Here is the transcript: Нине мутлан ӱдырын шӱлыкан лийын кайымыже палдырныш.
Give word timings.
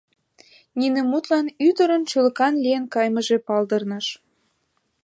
Нине 0.79 1.01
мутлан 1.11 1.47
ӱдырын 1.67 2.03
шӱлыкан 2.11 2.53
лийын 2.63 2.85
кайымыже 2.93 3.37
палдырныш. 3.47 4.07